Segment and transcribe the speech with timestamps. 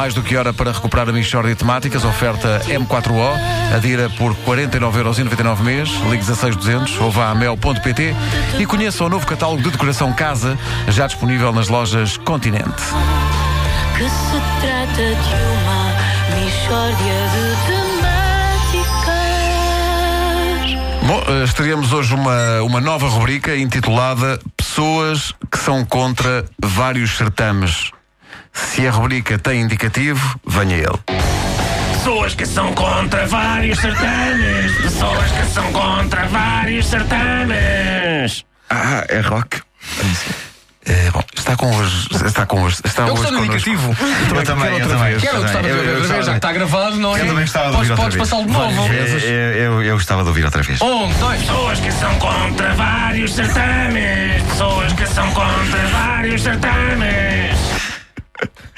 [0.00, 3.36] mais do que hora para recuperar a Michórdia de Temáticas, oferta M4O,
[3.76, 8.16] adira por 49,99€ mês, ligue 16200 ou vá a mel.pt
[8.58, 10.58] e conheça o novo catálogo de decoração casa,
[10.88, 12.82] já disponível nas lojas Continente.
[13.98, 15.92] Que se trata de uma
[16.40, 18.08] mistória de temáticas.
[21.06, 27.90] Bom, eh, estreamos hoje uma, uma nova rubrica intitulada Pessoas que são contra vários certames.
[28.52, 30.98] Se a rubrica tem indicativo, venha ele.
[31.92, 34.72] Pessoas que são contra vários certames.
[34.76, 38.44] Pessoas que são contra vários certames.
[38.70, 39.60] Ah, é rock.
[41.12, 42.08] Bom, está com os.
[42.24, 42.80] Está com os.
[42.84, 43.70] Está Eu hoje gostava do connosco.
[43.70, 43.96] indicativo.
[44.34, 45.10] Eu também, quero eu outra também.
[45.10, 45.22] vez.
[45.22, 47.20] Quero, eu gostava de ouvir outra vez, já que está gravado, não é?
[47.20, 48.28] Eu também gostava de podes, ouvir outra podes vez.
[48.30, 48.92] passá-lo de novo.
[48.92, 50.80] Eu, eu, eu gostava de ouvir outra vez.
[50.80, 51.40] Um, dois.
[51.40, 54.42] Pessoas que são contra vários certames.
[54.48, 57.39] Pessoas que são contra vários certames.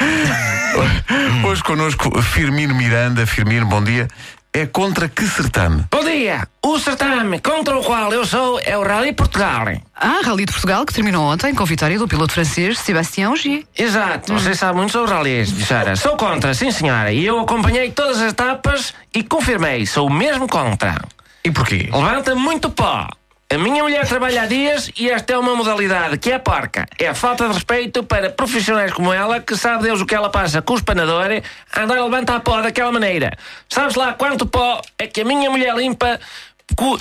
[1.44, 3.26] Hoje connosco Firmino Miranda.
[3.26, 4.08] Firmino, bom dia.
[4.52, 5.84] É contra que certame?
[5.90, 6.48] Bom dia.
[6.64, 9.66] O certame contra o qual eu sou é o Rally Portugal.
[9.94, 13.64] Ah, Rally de Portugal, que terminou ontem com a vitória do piloto francês Sébastien Ogier.
[13.78, 15.94] Exato, você sabe muito sobre rallies, Bichara.
[15.94, 17.12] Sou contra, sim senhora.
[17.12, 21.00] E eu acompanhei todas as etapas e confirmei, sou mesmo contra.
[21.44, 21.88] E porquê?
[21.92, 23.06] Levanta muito pó.
[23.52, 26.86] A minha mulher trabalha há dias e esta é uma modalidade que é porca.
[26.96, 30.30] É a falta de respeito para profissionais como ela, que sabe Deus o que ela
[30.30, 31.26] passa com o espanador,
[31.74, 33.36] a andar a levantar pó daquela maneira.
[33.68, 36.20] Sabe-se lá quanto pó é que a minha mulher limpa?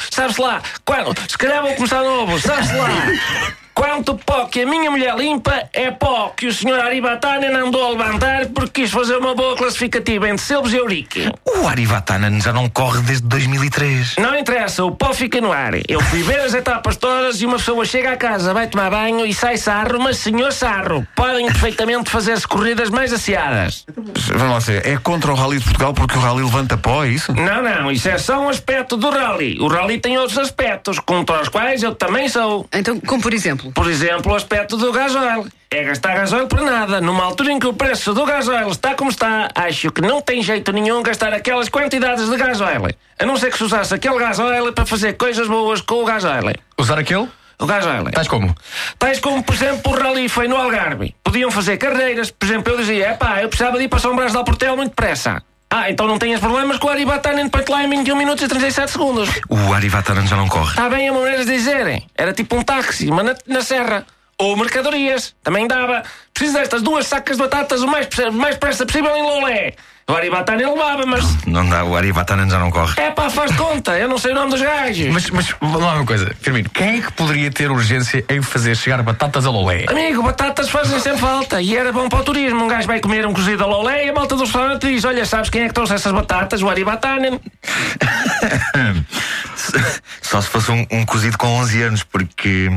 [0.09, 1.15] Sabe-se lá quando.
[1.29, 2.39] Se calhar vou começar novo.
[2.39, 3.53] Sabe-se lá.
[3.75, 7.89] Quanto pó que a minha mulher limpa é pó que o senhor Aribatanen andou a
[7.91, 11.31] levantar porque quis fazer uma boa classificativa entre Silves e Eurique.
[11.61, 14.15] O Arivatanen já não corre desde 2003.
[14.17, 15.73] Não interessa, o pó fica no ar.
[15.89, 19.25] Eu fui ver as etapas todas e uma pessoa chega à casa, vai tomar banho
[19.25, 23.85] e sai sarro, mas senhor sarro, podem perfeitamente fazer-se corridas mais asseadas.
[24.27, 24.87] Vamos lá ser.
[24.87, 27.33] É contra o Rally de Portugal porque o Rally levanta pó, é isso?
[27.33, 29.59] Não, não, isso é só um aspecto do rally.
[29.59, 32.67] O rally tem outros aspectos, contra os quais eu também sou.
[32.73, 35.51] Então, como por exemplo, Por exemplo, o aspecto do gasóleo.
[35.71, 36.99] É gastar gasóleo para nada.
[36.99, 40.41] Numa altura em que o preço do gasóleo está como está, acho que não tem
[40.41, 42.91] jeito nenhum gastar aquelas quantidades de gasóleo.
[43.19, 46.55] A não ser que se usasse aquele gasóleo para fazer coisas boas com o gasóleo.
[46.75, 47.27] Usar aquele?
[47.59, 48.09] O gasóleo.
[48.09, 48.55] Tais como?
[48.97, 51.13] Tais como, por exemplo, o rally foi no Algarve.
[51.23, 52.31] Podiam fazer carreiras.
[52.31, 54.89] Por exemplo, eu dizia, epá, eu precisava de ir para São Brás de Alportel muito
[54.89, 55.43] depressa.
[55.69, 58.89] Ah, então não tenhas problemas com o Aribatanen para lá em 21 minutos e 37
[58.89, 59.29] segundos.
[59.47, 60.71] O Arivatanen já não corre.
[60.71, 62.07] Está bem a maneira de dizerem.
[62.15, 64.03] Era tipo um táxi, mas na, na serra.
[64.39, 65.35] Ou mercadorias.
[65.43, 66.03] Também dava.
[66.33, 69.73] Preciso destas duas sacas de batatas o mais, mais pressa possível em Lolé.
[70.09, 71.45] O Aribatanen levava, mas...
[71.45, 72.99] Não dá, o Arivatanen já não corre.
[72.99, 73.95] É pá, faz conta.
[73.95, 75.13] Eu não sei o nome dos gajos.
[75.13, 76.67] Mas, mas vamos lá uma coisa, Firmino.
[76.71, 79.85] Quem é que poderia ter urgência em fazer chegar batatas a Lolé?
[79.87, 82.63] Amigo, batatas fazem sempre falta e era bom para o turismo.
[82.63, 85.23] Um gajo vai comer um cozido a lolé e a malta do restaurante diz: Olha,
[85.27, 86.63] sabes quem é que trouxe essas batatas?
[86.63, 87.39] O Aribatanen.
[90.21, 92.69] Só se fosse um, um cozido com 11 anos, porque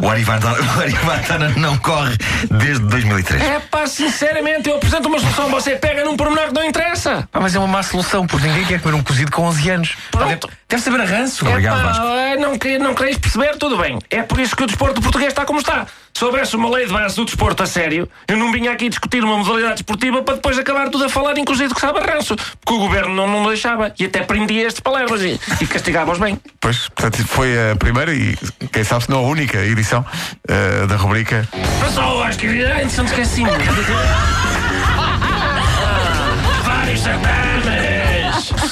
[0.00, 2.16] o Arivatanen não corre
[2.50, 3.42] desde 2003.
[3.42, 5.50] É pá, sinceramente, eu apresento uma solução.
[5.50, 7.28] Você pega num pormenor que não interessa.
[7.32, 9.96] Ah, mas é uma má solução, porque ninguém quer comer um cozido com 11 anos.
[10.10, 10.48] Pronto.
[10.68, 11.46] Deve saber a ranço.
[11.46, 13.98] Obrigado, é pá, é, não, não quereis perceber, tudo bem.
[14.10, 15.86] É por isso que o desporto português está como está.
[16.14, 19.24] Se houvesse uma lei de base do desporto a sério, eu não vinha aqui discutir
[19.24, 22.36] uma modalidade esportiva para depois acabar tudo a falar cozido que sabe a ranço.
[22.36, 26.38] Porque o governo não, não deixava e até prendia estes palavras e, e castigava-os bem.
[26.60, 28.36] Pois, portanto, foi a primeira e,
[28.72, 30.04] quem sabe, se não a única edição
[30.48, 31.48] eh, da rubrica.
[31.80, 32.46] Pessoas que.
[32.64, 33.42] Ai, não esqueci.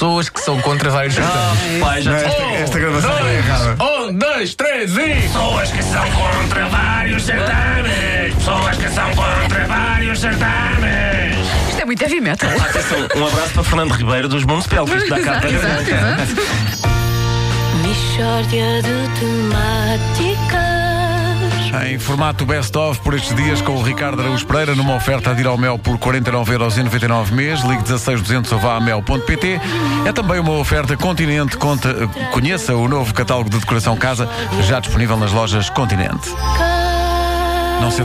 [0.01, 3.83] Pessoas que são contra vários já Não, esta, esta gravação foi errada.
[3.83, 5.13] Um, dois, três e.
[5.21, 8.33] Pessoas que são contra vários certames.
[8.33, 11.47] Pessoas que são contra vários certames.
[11.69, 12.49] isto é muito heavy metal.
[13.15, 16.41] Um abraço para Fernando Ribeiro dos Municipal, que isto dá cá Exato, para exato.
[17.87, 20.70] Mistória de temáticas.
[21.87, 25.47] Em formato best-of por estes dias com o Ricardo Araújo Pereira numa oferta a dir
[25.47, 27.61] ao mel por 49,99€ mês.
[27.61, 29.59] Ligue 16200 ou vá a mel.pt.
[30.05, 31.55] É também uma oferta Continente.
[31.57, 34.27] Conta, conheça o novo catálogo de decoração casa
[34.67, 36.29] já disponível nas lojas Continente.
[37.79, 38.01] Não se